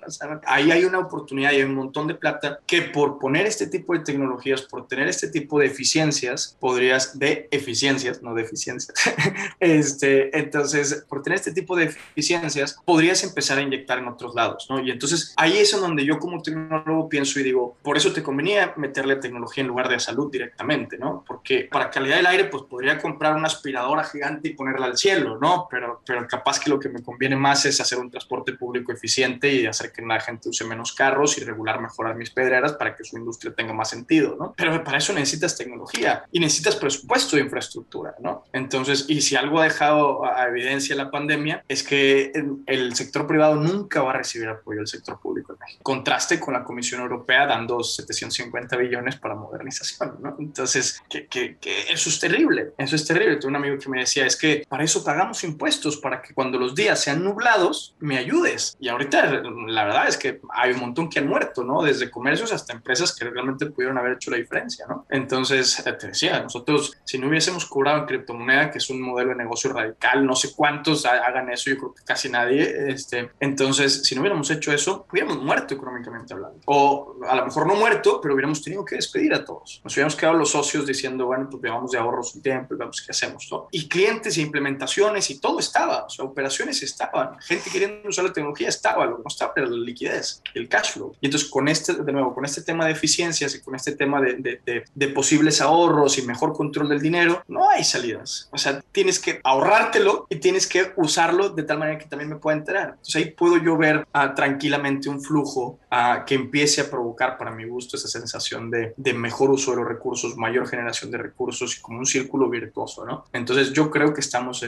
[0.06, 3.46] O sea, ahí hay una oportunidad y hay un montón de plata que por poner
[3.46, 8.42] este tipo de tecnologías, por tener este tipo de eficiencias, podrías, de eficiencias, no de
[8.42, 8.94] eficiencias,
[9.60, 14.66] este, entonces, por tener este tipo de eficiencias, podrías empezar a inyectar en otros lados,
[14.68, 14.80] ¿no?
[14.80, 18.22] Y entonces, ahí es en donde yo como tecnólogo pienso y digo, por eso te
[18.22, 21.24] convenía meterle tecnología en lugar de salud directamente, ¿no?
[21.26, 25.07] Porque para calidad del aire, pues podría comprar una aspiradora gigante y ponerla al cielo,
[25.16, 25.66] ¿no?
[25.70, 29.52] Pero, pero capaz que lo que me conviene más es hacer un transporte público eficiente
[29.52, 32.94] y hacer que la gente use menos carros y regular mejor a mis pedreras para
[32.94, 34.54] que su industria tenga más sentido, ¿no?
[34.56, 38.44] Pero para eso necesitas tecnología y necesitas presupuesto de infraestructura, ¿no?
[38.52, 42.32] Entonces, y si algo ha dejado a evidencia la pandemia es que
[42.66, 45.80] el sector privado nunca va a recibir apoyo del sector público en México.
[45.82, 50.36] Contraste con la Comisión Europea dando 750 billones para modernización, ¿no?
[50.38, 53.36] Entonces, que, que, que eso es terrible, eso es terrible.
[53.36, 56.58] Tengo un amigo que me decía, es que para eso pagamos impuestos, para que cuando
[56.58, 58.76] los días sean nublados, me ayudes.
[58.80, 61.82] Y ahorita la verdad es que hay un montón que han muerto, ¿no?
[61.82, 65.06] Desde comercios hasta empresas que realmente pudieron haber hecho la diferencia, ¿no?
[65.10, 69.30] Entonces, eh, te decía, nosotros, si no hubiésemos cobrado en criptomoneda, que es un modelo
[69.30, 74.02] de negocio radical, no sé cuántos hagan eso, yo creo que casi nadie, este, entonces,
[74.04, 76.60] si no hubiéramos hecho eso, hubiéramos muerto económicamente hablando.
[76.66, 79.80] O a lo mejor no muerto, pero hubiéramos tenido que despedir a todos.
[79.84, 83.02] Nos hubiéramos quedado los socios diciendo, bueno, pues llevamos de ahorros un tiempo y vamos,
[83.02, 83.48] ¿qué hacemos?
[83.50, 83.68] ¿no?
[83.70, 84.77] Y clientes e implementadores
[85.28, 89.22] y todo estaba, o sea, operaciones estaban, gente queriendo usar la tecnología estaba, lo que
[89.22, 91.14] no estaba era la liquidez, el cash flow.
[91.20, 94.20] Y entonces con este, de nuevo, con este tema de eficiencias y con este tema
[94.20, 98.48] de, de, de, posibles ahorros y mejor control del dinero, no hay salidas.
[98.52, 102.36] O sea, tienes que ahorrártelo y tienes que usarlo de tal manera que también me
[102.36, 102.88] pueda enterar.
[102.90, 107.50] Entonces ahí puedo yo ver uh, tranquilamente un flujo uh, que empiece a provocar para
[107.50, 111.80] mi gusto esa sensación de, mejor uso de los recursos, mayor generación de recursos y
[111.80, 113.24] como un círculo virtuoso, ¿no?
[113.32, 114.64] Entonces yo creo que estamos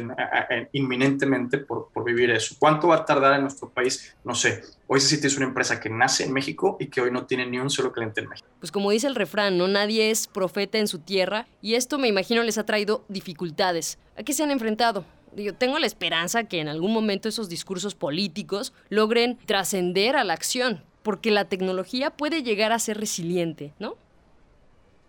[0.72, 2.56] inminentemente por, vivir eso.
[2.58, 4.16] ¿Cuánto va a tardar en nuestro país?
[4.24, 4.62] No sé.
[4.86, 7.68] Hoy es una empresa que nace en México y que hoy no tiene ni un
[7.68, 8.48] solo cliente en México.
[8.58, 12.08] Pues como dice el refrán, no nadie es profeta en su tierra y esto me
[12.08, 13.98] imagino les ha traído dificultades.
[14.16, 15.04] ¿A qué se han enfrentado?
[15.36, 20.32] Yo tengo la esperanza que en algún momento esos discursos políticos logren trascender a la
[20.32, 23.96] acción, porque la tecnología puede llegar a ser resiliente, ¿no?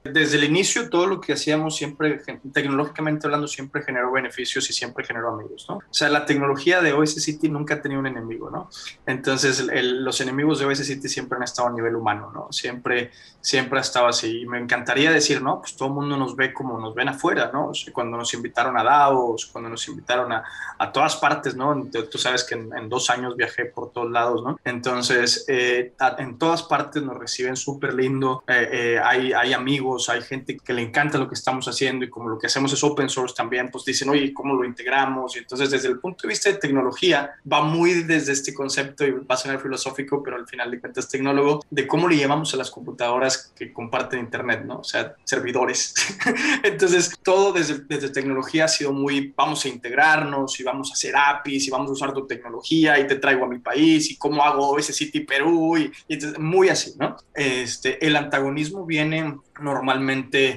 [0.04, 5.06] Desde el inicio, todo lo que hacíamos siempre, tecnológicamente hablando, siempre generó beneficios y siempre
[5.06, 5.76] generó amigos, ¿no?
[5.76, 8.70] O sea, la tecnología de OS City nunca ha tenido un enemigo, ¿no?
[9.06, 12.52] Entonces, los enemigos de OS City siempre han estado a nivel humano, ¿no?
[12.52, 13.12] Siempre,
[13.42, 14.42] siempre ha estado así.
[14.42, 15.60] Y me encantaría decir, ¿no?
[15.60, 17.68] Pues todo el mundo nos ve como nos ven afuera, ¿no?
[17.68, 20.44] O sea, cuando nos invitaron a Davos, cuando nos invitaron a,
[20.80, 21.90] a todas partes, ¿no?
[22.12, 24.60] Tú sabes que en, dos años viajé por todos lados, ¿no?
[24.64, 30.22] Entonces, eh, en todas partes nos reciben súper lindo, eh, eh, hay, hay amigos hay
[30.22, 33.10] gente que le encanta lo que estamos haciendo y como lo que hacemos es open
[33.10, 35.36] source también, pues dicen, oye, ¿cómo lo integramos?
[35.36, 39.12] Y entonces desde el punto de vista de tecnología va muy desde este concepto y
[39.12, 42.58] va a sonar filosófico, pero al final de cuentas tecnólogo, de cómo le llamamos a
[42.58, 44.80] las computadoras que comparten internet, ¿no?
[44.80, 45.94] O sea, servidores.
[46.64, 51.16] entonces todo desde, desde tecnología ha sido muy, vamos a integrarnos y vamos a hacer
[51.16, 54.44] APIs y vamos a usar tu tecnología y te traigo a mi país y cómo
[54.44, 57.18] hago ese sitio Perú y, y entonces, muy así, ¿no?
[57.34, 59.81] Este, el antagonismo viene normalmente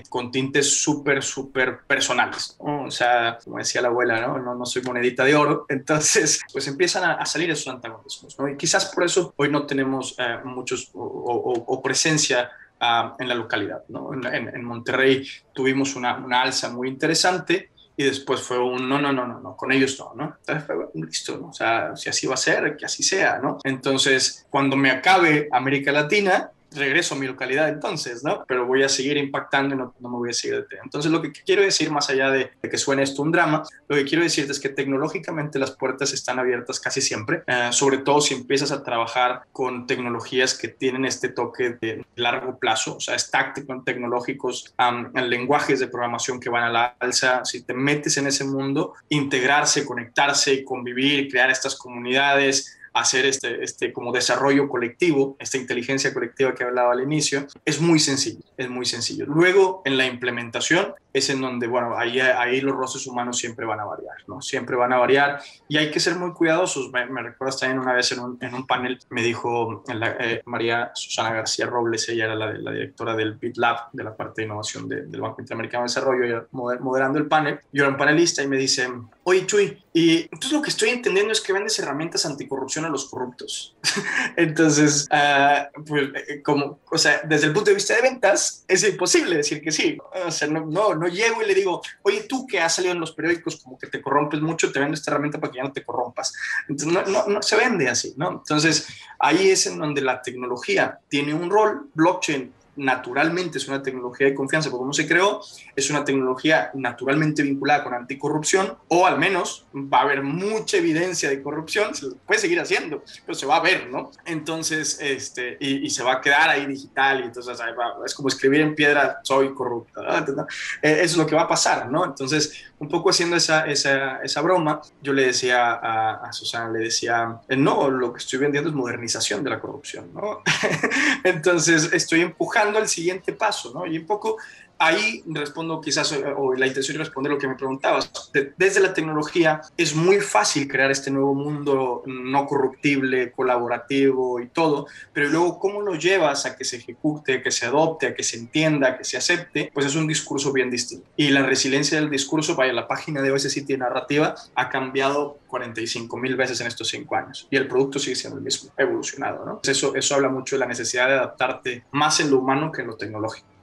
[0.09, 2.57] con tintes súper, súper personales.
[2.59, 4.39] O sea, como decía la abuela, ¿no?
[4.39, 4.55] ¿no?
[4.55, 5.67] No, soy monedita de oro.
[5.69, 8.49] Entonces, pues empiezan a, salir esos antagonismos, ¿no?
[8.49, 13.85] Y quizás por eso hoy no tenemos eh, muchos o, presencia ah, en la localidad,
[13.89, 14.13] ¿no?
[14.13, 19.13] En, en, Monterrey tuvimos una, una alza muy interesante y después fue un no, no,
[19.13, 20.37] no, no, no, con ellos no, ¿no?
[20.41, 21.49] Entonces fue listo, ¿no?
[21.49, 23.59] O sea, si así va a ser, que así sea, ¿no?
[23.63, 28.45] Entonces, cuando me acabe América Latina, regreso a mi localidad entonces, ¿no?
[28.47, 30.85] Pero voy a seguir impactando y no, me voy a seguir deteniendo.
[30.85, 34.05] Entonces, lo que quiero decir, más allá de, que suene esto un drama, lo que
[34.05, 38.35] quiero decirte es que tecnológicamente las puertas están abiertas casi siempre, eh, sobre todo si
[38.35, 43.65] empiezas a trabajar con tecnologías que tienen este toque de largo plazo, o sea, stack
[43.85, 48.45] tecnológicos, um, lenguajes de programación que van a la alza, si te metes en ese
[48.45, 56.15] mundo, integrarse, conectarse convivir, crear estas comunidades, hacer este, este como desarrollo colectivo, esta inteligencia
[56.15, 59.27] colectiva que hablaba al inicio, es muy sencillo, es muy sencillo.
[59.27, 63.79] Luego, en la implementación, es en donde, bueno, ahí, ahí los roces humanos siempre van
[63.79, 64.43] a variar, ¿no?
[64.43, 66.91] Siempre van a variar y hay que ser muy cuidadosos.
[66.91, 70.91] Me, me recuerdas también una vez en un, en un panel, me dijo eh, María
[70.93, 74.89] Susana García Robles, ella era la, la directora del BitLab, de la parte de innovación
[74.89, 77.61] del Banco Interamericano de Desarrollo, moderando el panel.
[77.73, 78.91] Yo era un panelista y me dice,
[79.23, 83.09] oye Chuy, y entonces lo que estoy entendiendo es que vendes herramientas anticorrupción a los
[83.09, 83.77] corruptos.
[84.37, 88.83] entonces, uh, pues, eh, como, o sea, desde el punto de vista de ventas, es
[88.83, 89.97] imposible decir que sí.
[90.27, 93.01] O sea, no, no no llego y le digo, oye, tú que has salido en
[93.01, 95.73] los periódicos como que te corrompes mucho, te vendo esta herramienta para que ya no
[95.73, 96.33] te corrompas.
[96.69, 98.31] Entonces, no, no, se vende así, ¿no?
[98.31, 98.89] Entonces,
[99.19, 104.35] ahí es en donde la tecnología tiene un rol, blockchain naturalmente es una tecnología de
[104.35, 105.41] confianza por cómo se creó,
[105.77, 111.29] es una tecnología naturalmente vinculada con anticorrupción, o al menos va a haber mucha evidencia
[111.29, 114.11] de corrupción, se puede seguir haciendo, pero se va a ver, ¿no?
[114.25, 117.59] Entonces, este, y, se va a quedar ahí digital, y entonces
[118.05, 120.47] es como escribir en piedra, soy corrupto, ¿no?
[120.83, 122.05] Eh, es lo que va a pasar, ¿no?
[122.05, 126.81] Entonces, un poco haciendo esa, esa, esa broma, yo le decía a, a, Susana, le
[126.81, 130.43] decía, eh, no, lo que estoy vendiendo es modernización de la corrupción, ¿no?
[131.25, 133.87] Entonces, estoy empujando el siguiente paso, ¿no?
[133.87, 134.39] Y un poco
[134.79, 138.11] ahí respondo quizás, o la intención de responder lo que me preguntabas.
[138.57, 144.87] desde la tecnología es muy fácil crear este nuevo mundo no corruptible, colaborativo y todo,
[145.13, 148.37] pero luego cómo lo llevas a que se ejecute, que se adopte, a que se
[148.37, 151.09] entienda, que se acepte, pues es un discurso bien distinto.
[151.17, 156.17] Y la resiliencia del discurso, vaya, la página de OS City Narrativa ha cambiado 45
[156.17, 159.61] mil veces en estos cinco años y el producto sigue siendo el mismo, evolucionado, ¿no?
[159.63, 162.89] Eso, eso habla mucho de la necesidad de adaptarte más en lo humano que en
[162.89, 163.54] lo tecnológico.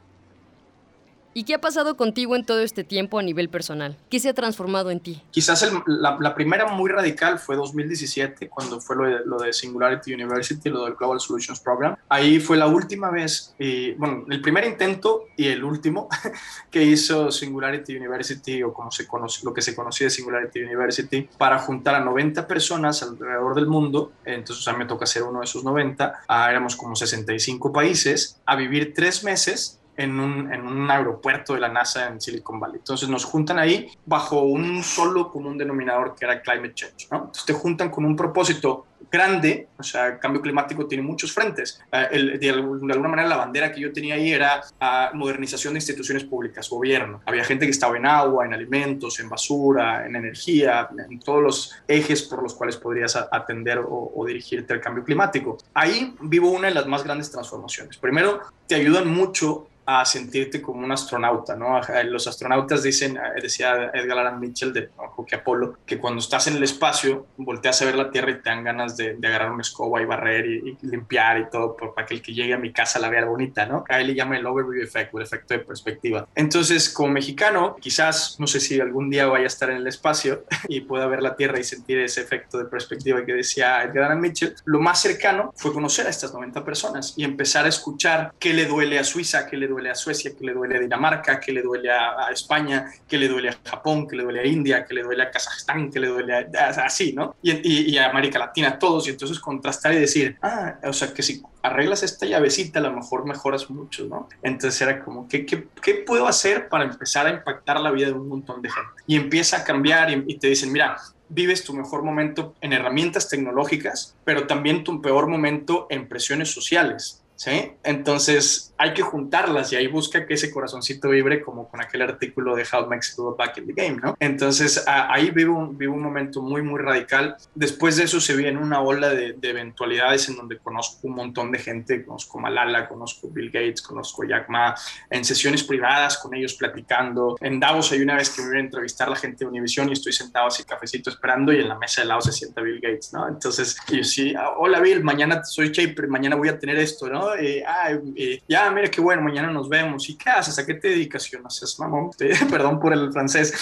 [1.33, 3.97] ¿Y qué ha pasado contigo en todo este tiempo a nivel personal?
[4.09, 5.21] ¿Qué se ha transformado en ti?
[5.31, 10.95] Quizás la, primera muy radical fue 2017, cuando fue lo de, Singularity University, lo del
[10.95, 11.95] Global Solutions Program.
[12.09, 16.09] Ahí fue la última vez, y, bueno, el primer intento y el último
[16.71, 21.29] que hizo Singularity University, o como se conoce, lo que se conocía de Singularity University,
[21.37, 24.11] para juntar a 90 personas alrededor del mundo.
[24.25, 26.23] Entonces a mí me toca ser uno de esos 90.
[26.27, 31.59] Ah, éramos como 65 países, a vivir tres meses en un, en un, aeropuerto de
[31.59, 32.77] la NASA en Silicon Valley.
[32.77, 37.07] Entonces nos juntan ahí bajo un solo común denominador que era climate change.
[37.11, 37.17] ¿no?
[37.17, 41.81] Entonces te juntan con un propósito grande, o sea, el cambio climático tiene muchos frentes.
[41.91, 46.23] Eh, de, alguna manera la bandera que yo tenía ahí era uh, modernización de instituciones
[46.23, 47.21] públicas, gobierno.
[47.25, 51.75] Había gente que estaba en agua, en alimentos, en basura, en energía, en todos los
[51.87, 55.57] ejes por los cuales podrías atender o, dirigirte al cambio climático.
[55.73, 57.97] Ahí vivo una de las más grandes transformaciones.
[57.97, 61.81] Primero, te ayudan mucho a sentirte como un astronauta, ¿no?
[62.05, 64.89] Los astronautas dicen, eh, decía Edgar Allan Mitchell de
[65.33, 68.63] Apolo, que cuando estás en el espacio, volteas a ver la Tierra y te dan
[68.63, 72.33] ganas de, agarrar una escoba y barrer y, limpiar y todo para que el que
[72.33, 73.83] llegue a mi casa la vea bonita, ¿no?
[73.87, 76.27] A él le llama el overview effect, el efecto de perspectiva.
[76.35, 80.45] Entonces, como mexicano, quizás, no sé si algún día vaya a estar en el espacio
[80.67, 84.21] y pueda ver la Tierra y sentir ese efecto de perspectiva que decía Edgar Allan
[84.21, 88.53] Mitchell, lo más cercano fue conocer a estas 90 personas y empezar a escuchar qué
[88.53, 91.51] le duele a Suiza, qué le duele a Suecia, qué le duele a Dinamarca, qué
[91.51, 94.93] le duele a, España, qué le duele a Japón, qué le duele a India, qué
[94.93, 97.35] le duele a Kazajstán, qué le duele a, así, ¿no?
[97.41, 101.23] Y, y, a América Latina, todos, y entonces contrastar y decir, ah, o sea, que
[101.23, 104.27] si arreglas esta llavecita, a lo mejor mejoras mucho, ¿no?
[104.43, 108.13] Entonces era como, ¿qué, qué, qué puedo hacer para empezar a impactar la vida de
[108.13, 108.89] un montón de gente?
[109.07, 110.97] Y empieza a cambiar y, y te dicen, mira,
[111.29, 117.20] vives tu mejor momento en herramientas tecnológicas, pero también tu peor momento en presiones sociales.
[117.41, 117.71] ¿Sí?
[117.83, 122.55] Entonces, hay que juntarlas y ahí busca que ese corazoncito vibre como con aquel artículo
[122.55, 124.15] de How Makes It Back in the Game, ¿no?
[124.19, 127.35] Entonces ahí vivo un, vivo un momento muy, muy radical.
[127.53, 131.59] Después de eso se viene una ola de, eventualidades en donde conozco un montón de
[131.59, 134.73] gente, conozco Malala, conozco Bill Gates, conozco Jack Ma,
[135.11, 137.37] en sesiones privadas con ellos platicando.
[137.39, 139.89] En Davos hay una vez que me voy a entrevistar a la gente de Univision
[139.89, 142.79] y estoy sentado así cafecito esperando y en la mesa de lado se sienta Bill
[142.81, 143.27] Gates, ¿no?
[143.27, 147.30] Entonces yo sí, ah, hola Bill, mañana soy Shaper, mañana voy a tener esto, ¿no?
[147.35, 150.09] Eh, ah, eh, ya mira qué bueno, mañana nos vemos.
[150.09, 150.57] ¿Y qué haces?
[150.59, 151.29] ¿A qué te dedicas?
[151.29, 152.11] Yo no sé, mamón,
[152.49, 153.53] perdón por el francés.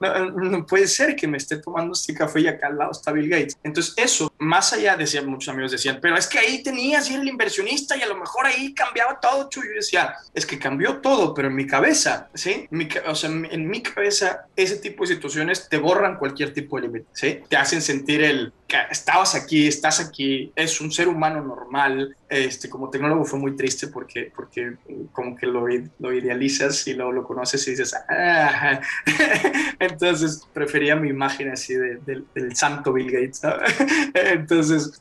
[0.00, 3.28] no, puede ser que me esté tomando este café y acá al lado está Bill
[3.28, 3.56] Gates.
[3.62, 7.26] Entonces, eso, más allá, decían muchos amigos, decían, pero es que ahí tenías y el
[7.28, 11.48] inversionista y a lo mejor ahí cambiaba todo, Yo decía, es que cambió todo, pero
[11.48, 12.68] en mi cabeza, ¿sí?
[13.06, 17.06] o sea, en mi cabeza, ese tipo de situaciones te borran cualquier tipo de límite,
[17.12, 17.40] ¿sí?
[17.48, 18.52] Te hacen sentir el,
[18.90, 22.14] estabas aquí, estás aquí, es un ser humano normal.
[22.28, 24.74] Este, como tecnólogo fue muy triste porque, porque
[25.12, 25.66] como que lo,
[25.98, 28.80] lo idealizas y lo, lo conoces y dices, ah".
[29.78, 31.98] entonces prefería mi imagen así de,
[32.34, 33.40] del santo Bill Gates.
[34.14, 35.00] entonces,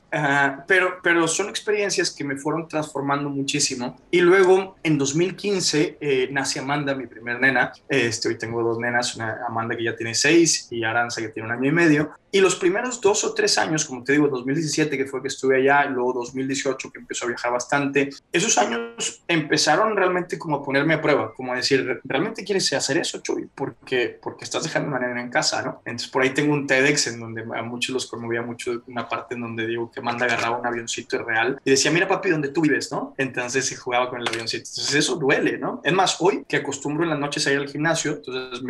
[0.68, 4.00] pero, pero son experiencias que me fueron transformando muchísimo.
[4.12, 7.74] Y luego en 2015 eh, nace Amanda, mi primer nena.
[7.90, 11.50] Este, hoy tengo dos nenas, una Amanda que ya tiene seis y Aranza que tiene
[11.50, 12.12] un año y medio.
[12.32, 15.58] Y los primeros dos o tres años, como te digo, 2017 que fue que estuve
[15.58, 20.64] allá, y luego 2018 que empezó a viajar bastante, esos años empezaron realmente como a
[20.64, 23.50] ponerme a prueba, como a decir, ¿realmente quieres hacer eso, Chuy?
[23.54, 25.82] Porque, porque estás dejando una nena en casa, ¿no?
[25.86, 29.36] Entonces por ahí tengo un TEDx en donde a muchos los conmovía mucho, una parte
[29.36, 32.62] en donde digo que Manda agarraba un avioncito real y decía, mira papi, ¿dónde tú
[32.62, 33.14] vives, no?
[33.18, 34.70] Entonces se jugaba con el avioncito.
[34.70, 35.82] Entonces eso duele, ¿no?
[35.84, 38.62] Es más, hoy que acostumbro en las noches a ir al gimnasio, entonces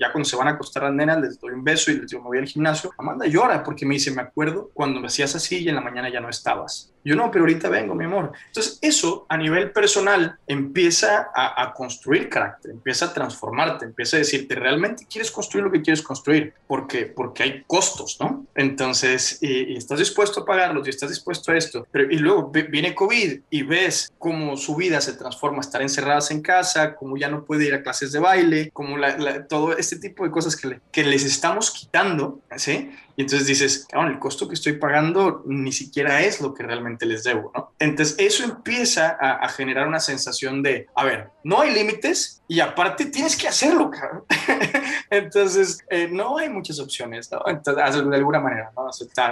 [0.00, 2.22] ya cuando se van a acostar las nenas les doy un beso y les digo,
[2.22, 5.58] me voy al gimnasio, Amanda llora porque me dice, me acuerdo cuando me hacías así
[5.58, 6.94] y en la mañana ya no estabas.
[7.08, 8.32] Yo no, pero ahorita vengo, mi amor.
[8.48, 14.54] Entonces, eso a nivel personal empieza a, construir carácter, empieza a transformarte, empieza a decirte,
[14.54, 16.52] ¿realmente quieres construir lo que quieres construir?
[16.66, 18.44] Porque, porque hay costos, ¿no?
[18.54, 21.86] Entonces, y, estás dispuesto a pagarlos y estás dispuesto a esto.
[21.90, 26.42] Pero, y luego viene COVID y ves cómo su vida se transforma, estar encerradas en
[26.42, 28.96] casa, cómo ya no puede ir a clases de baile, como
[29.48, 32.90] todo este tipo de cosas que, que les estamos quitando, ¿sí?
[33.18, 37.24] Y entonces dices, el costo que estoy pagando ni siquiera es lo que realmente les
[37.24, 37.72] debo, ¿no?
[37.78, 43.06] Entonces eso empieza a, generar una sensación de, a ver, no hay límites y aparte
[43.06, 44.24] tienes que hacerlo, cabrón.
[45.10, 47.42] entonces eh, no hay muchas opciones, ¿no?
[47.46, 48.88] Entonces, de alguna manera, ¿no?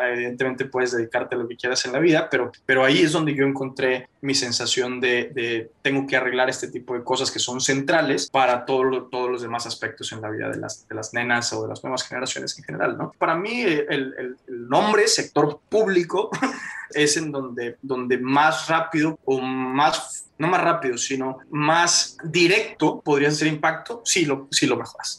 [0.06, 3.34] evidentemente puedes dedicarte a lo que quieras en la vida, pero, pero ahí es donde
[3.34, 7.60] yo encontré mi sensación de, de tengo que arreglar este tipo de cosas que son
[7.60, 8.76] centrales para todo
[9.10, 11.82] todos los demás aspectos en la vida de las, de las nenas o de las
[11.82, 13.12] nuevas generaciones en general, ¿no?
[13.18, 16.30] Para mí, el, nombre, sector público,
[16.90, 23.30] es en donde, donde más rápido o más no más rápido, sino más directo podría
[23.30, 25.18] ser impacto si lo, si lo mejoras.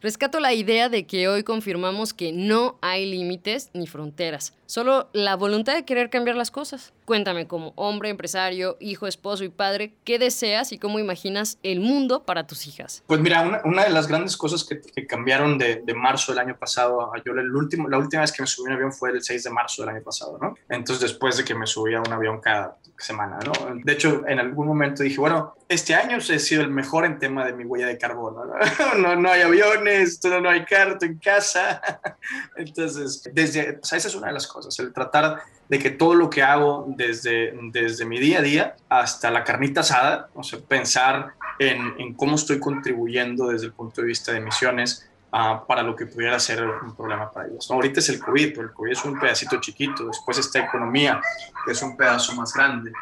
[0.00, 5.36] Rescato la idea de que hoy confirmamos que no hay límites ni fronteras, solo la
[5.36, 6.92] voluntad de querer cambiar las cosas.
[7.08, 12.24] Cuéntame como hombre, empresario, hijo, esposo y padre, ¿qué deseas y cómo imaginas el mundo
[12.24, 13.02] para tus hijas?
[13.06, 17.32] Pues mira, una, de las grandes cosas que, cambiaron de, marzo del año pasado, yo
[17.32, 19.48] el último, la última vez que me subí a un avión fue el 6 de
[19.48, 20.54] marzo del año pasado, ¿no?
[20.68, 23.52] Entonces después de que me subí a un avión cada semana, ¿no?
[23.82, 27.46] De hecho, en algún momento dije, bueno, este año he sido el mejor en tema
[27.46, 29.16] de mi huella de carbono, ¿no?
[29.16, 31.80] no, hay aviones, no hay carto en casa.
[32.56, 36.42] Entonces, desde, esa es una de las cosas, el tratar de que todo lo que
[36.42, 41.94] hago desde, desde mi día a día hasta la carnita asada, o sea, pensar en,
[41.98, 46.06] en cómo estoy contribuyendo desde el punto de vista de emisiones uh, para lo que
[46.06, 47.70] pudiera ser un problema para ellos.
[47.70, 51.20] Ahorita es el COVID, pero el COVID es un pedacito chiquito, después está economía,
[51.64, 52.92] que es un pedazo más grande.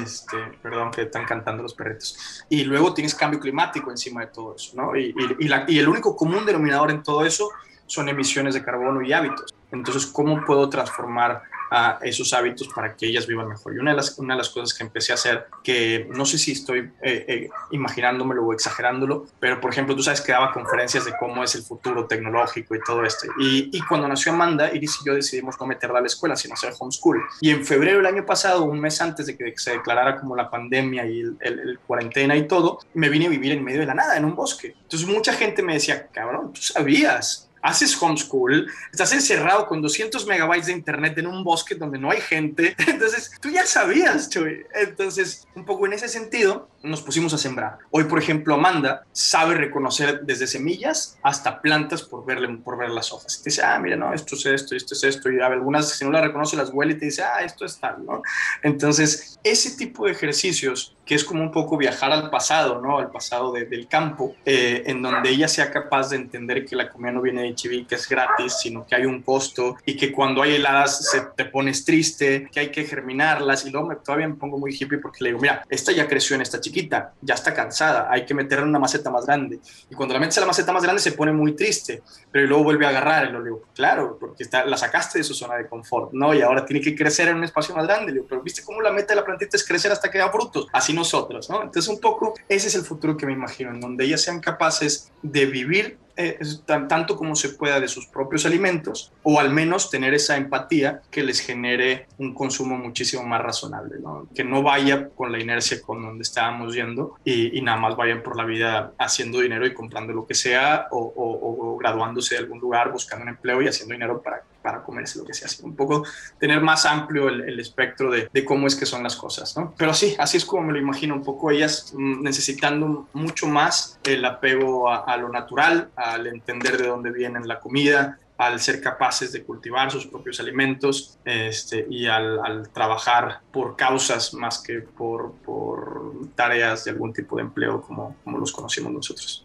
[0.00, 2.44] Este, perdón, que están cantando los perritos.
[2.48, 4.94] Y luego tienes cambio climático encima de todo eso, ¿no?
[4.94, 7.50] Y, y, la, y el único común denominador en todo eso
[7.84, 9.52] son emisiones de carbono y hábitos.
[9.72, 13.74] Entonces, ¿cómo puedo transformar a esos hábitos para que ellas vivan mejor.
[13.74, 16.36] Y una de las, una de las cosas que empecé a hacer, que no sé
[16.36, 21.06] si estoy eh, eh, imaginándomelo o exagerándolo, pero por ejemplo, tú sabes que daba conferencias
[21.06, 23.26] de cómo es el futuro tecnológico y todo esto.
[23.38, 26.54] Y, y cuando nació Amanda, Iris y yo decidimos no meterla a la escuela, sino
[26.54, 27.22] hacer homeschool.
[27.40, 30.50] Y en febrero del año pasado, un mes antes de que se declarara como la
[30.50, 33.94] pandemia y el, el cuarentena y todo, me vine a vivir en medio de la
[33.94, 34.74] nada, en un bosque.
[34.82, 40.66] Entonces mucha gente me decía, cabrón, tú sabías haces homeschool, estás encerrado con 200 megabytes
[40.66, 44.66] de internet en un bosque donde no hay gente, entonces tú ya sabías, Chuy.
[44.74, 47.78] Entonces, un poco en ese sentido, nos pusimos a sembrar.
[47.90, 53.12] Hoy, por ejemplo, Amanda sabe reconocer desde semillas hasta plantas por, verle, por ver las
[53.12, 53.38] hojas.
[53.38, 55.30] Y te dice, ah, mira, no, esto es esto, esto es esto.
[55.30, 58.04] Y algunas, si no la reconoce, las huele y te dice, ah, esto es tal,
[58.04, 58.22] ¿no?
[58.62, 62.98] Entonces, ese tipo de ejercicios, que es como un poco viajar al pasado, ¿no?
[62.98, 67.12] Al pasado del campo, eh, en donde ella sea capaz de entender que la comida
[67.12, 70.42] no viene de Chiví, que es gratis, sino que hay un costo y que cuando
[70.42, 73.66] hay heladas se te pones triste, que hay que germinarlas.
[73.66, 76.36] Y luego me, todavía me pongo muy hippie porque le digo, mira, esta ya creció
[76.36, 79.60] en esta chica chiquita, ya está cansada, hay que meterla en una maceta más grande.
[79.90, 82.64] Y cuando la metes en la maceta más grande se pone muy triste, pero luego
[82.64, 83.28] vuelve a agarrar.
[83.28, 86.34] Y lo claro, porque está, la sacaste de su zona de confort, ¿no?
[86.34, 88.06] Y ahora tiene que crecer en un espacio más grande.
[88.06, 90.30] Le digo, pero ¿viste cómo la meta de la plantita es crecer hasta que da
[90.30, 90.66] frutos?
[90.72, 91.62] Así nosotros, ¿no?
[91.62, 95.12] Entonces un poco ese es el futuro que me imagino, en donde ellas sean capaces
[95.22, 100.14] de vivir eh, tanto como se pueda de sus propios alimentos o al menos tener
[100.14, 103.96] esa empatía que les genere un consumo muchísimo más razonable,
[104.34, 108.36] que no vaya con la inercia con donde estábamos yendo y, nada más vayan por
[108.36, 113.22] la vida haciendo dinero y comprando lo que sea o, graduándose de algún lugar, buscando
[113.22, 115.46] un empleo y haciendo dinero para, para comerse lo que sea.
[115.46, 116.04] Así, un poco
[116.38, 119.56] tener más amplio el, espectro de, cómo es que son las cosas.
[119.56, 119.74] ¿no?
[119.76, 123.98] Pero sí, así es como me lo imagino, un poco ellas mm, necesitando mucho más
[124.04, 129.32] el apego a, lo natural, al entender de dónde viene la comida, al ser capaces
[129.32, 136.12] de cultivar sus propios alimentos este, y al, trabajar por causas más que por, por,
[136.34, 139.44] tareas de algún tipo de empleo como, como los conocimos nosotros.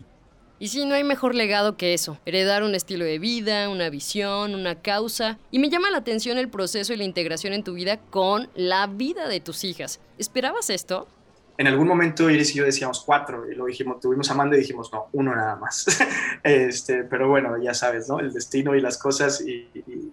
[0.59, 4.55] Y sí, no hay mejor legado que eso, heredar un estilo de vida, una visión,
[4.55, 5.37] una causa.
[5.51, 8.87] Y me llama la atención el proceso y la integración en tu vida con la
[8.87, 9.99] vida de tus hijas.
[10.17, 11.07] ¿Esperabas esto?
[11.57, 14.91] En algún momento Iris y yo decíamos cuatro y lo dijimos, tuvimos Amanda y dijimos,
[14.93, 15.85] no, uno nada más.
[16.43, 18.19] este, pero bueno, ya sabes, ¿no?
[18.19, 19.67] El destino y las cosas y,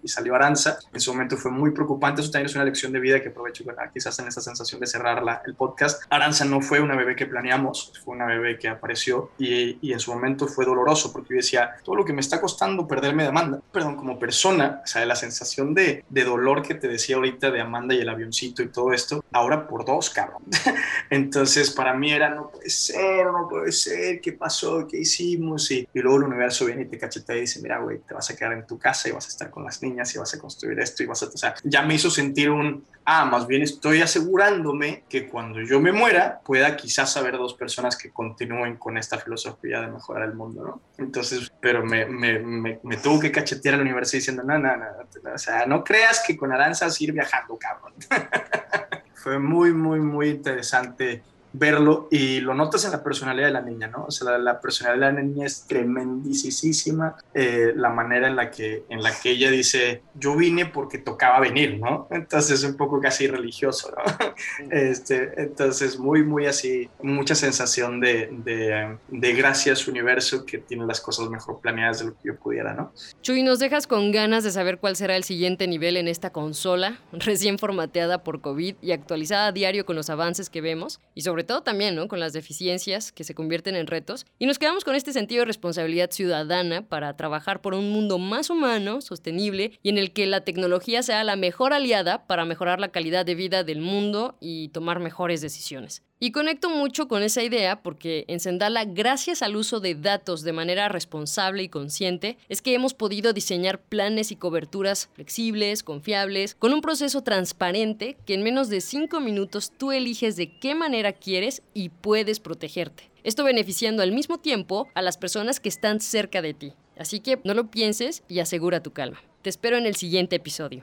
[0.04, 0.78] salió Aranza.
[0.92, 3.64] En su momento fue muy preocupante, eso también es una lección de vida que aprovecho
[3.92, 6.02] quizás en esa sensación de cerrar la, el podcast.
[6.10, 10.00] Aranza no fue una bebé que planeamos, fue una bebé que apareció y, y, en
[10.00, 13.30] su momento fue doloroso porque yo decía, todo lo que me está costando perderme de
[13.30, 17.50] Amanda, perdón, como persona, o sea, la sensación de, de dolor que te decía ahorita
[17.50, 20.42] de Amanda y el avioncito y todo esto, ahora por dos, cabrón.
[21.10, 24.86] Entonces, entonces para mí era, no puede ser, no puede ser, ¿qué pasó?
[24.86, 25.68] ¿Qué hicimos?
[25.72, 28.30] Y, y luego el universo viene y te cachetea y dice, mira, güey, te vas
[28.30, 30.38] a quedar en tu casa y vas a estar con las niñas y vas a
[30.38, 31.26] construir esto y vas a...
[31.26, 35.80] O sea, ya me hizo sentir un, ah, más bien estoy asegurándome que cuando yo
[35.80, 40.34] me muera pueda quizás haber dos personas que continúen con esta filosofía de mejorar el
[40.34, 40.80] mundo, ¿no?
[40.98, 44.86] Entonces, pero me, me, me, tuvo que cachetear el universo diciendo, no, no, no,
[45.34, 47.92] o sea, no creas que con aranzas ir viajando, cabrón.
[49.14, 51.22] fue muy, muy, muy interesante
[51.54, 54.06] verlo y lo notas en la personalidad de la niña, ¿no?
[54.06, 58.84] O sea, la, personalidad de la niña es tremendísima, eh, la manera en la, que,
[58.88, 62.08] en la que ella dice, yo vine porque tocaba venir, ¿no?
[62.10, 64.34] Entonces es un poco casi religioso, ¿no?
[64.70, 71.00] Este, entonces muy, muy así, mucha sensación de, de, de gracias universo que tiene las
[71.00, 72.92] cosas mejor planeadas de lo que yo pudiera, ¿no?
[73.22, 76.98] Chuy, nos dejas con ganas de saber cuál será el siguiente nivel en esta consola,
[77.12, 81.56] recién formateada por COVID y actualizada a diario con los avances que vemos y sobre
[81.56, 82.08] todo también, ¿no?
[82.08, 84.24] Con las deficiencias que se convierten en retos.
[84.38, 88.48] Y nos quedamos con este sentido de responsabilidad ciudadana para trabajar por un mundo más
[88.48, 92.88] humano, sostenible y en el que la tecnología sea la mejor aliada para mejorar la
[92.88, 96.02] calidad de vida del mundo y tomar mejores decisiones.
[96.24, 100.54] Y conecto mucho con esa idea porque en Sendala, gracias al uso de datos de
[100.54, 106.72] manera responsable y consciente, es que hemos podido diseñar planes y coberturas flexibles, confiables, con
[106.72, 111.60] un proceso transparente que en menos de 5 minutos tú eliges de qué manera quieres
[111.74, 113.10] y puedes protegerte.
[113.22, 116.72] Esto beneficiando al mismo tiempo a las personas que están cerca de ti.
[116.96, 119.20] Así que no lo pienses y asegura tu calma.
[119.42, 120.80] Te espero en el siguiente episodio.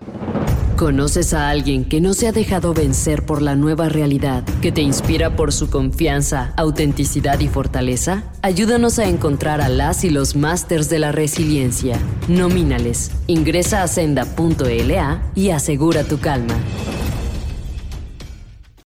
[0.82, 4.82] ¿Conoces a alguien que no se ha dejado vencer por la nueva realidad, que te
[4.82, 8.24] inspira por su confianza, autenticidad y fortaleza?
[8.42, 12.00] Ayúdanos a encontrar a las y los másters de la resiliencia.
[12.28, 13.12] Nomínales.
[13.28, 16.56] Ingresa a senda.la y asegura tu calma.